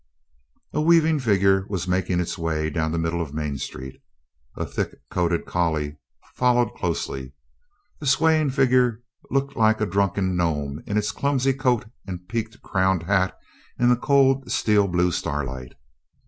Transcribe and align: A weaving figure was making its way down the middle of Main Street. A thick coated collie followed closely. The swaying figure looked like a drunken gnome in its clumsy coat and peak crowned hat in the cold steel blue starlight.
A 0.73 0.81
weaving 0.81 1.19
figure 1.19 1.67
was 1.69 1.87
making 1.87 2.19
its 2.19 2.35
way 2.35 2.71
down 2.71 2.91
the 2.91 2.97
middle 2.97 3.21
of 3.21 3.35
Main 3.35 3.59
Street. 3.59 4.01
A 4.57 4.65
thick 4.65 4.95
coated 5.11 5.45
collie 5.45 5.97
followed 6.33 6.73
closely. 6.73 7.33
The 7.99 8.07
swaying 8.07 8.49
figure 8.49 9.03
looked 9.29 9.55
like 9.55 9.79
a 9.79 9.85
drunken 9.85 10.35
gnome 10.35 10.81
in 10.87 10.97
its 10.97 11.11
clumsy 11.11 11.53
coat 11.53 11.85
and 12.07 12.27
peak 12.27 12.59
crowned 12.63 13.03
hat 13.03 13.37
in 13.77 13.89
the 13.89 13.95
cold 13.95 14.51
steel 14.51 14.87
blue 14.87 15.11
starlight. 15.11 15.75